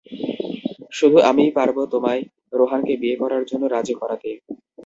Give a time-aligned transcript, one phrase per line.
[0.91, 2.21] শুধু আমিই পারবো তোমায়,
[2.53, 4.29] রোহানকে বিয়ে করার জন্য রাজি করাতে।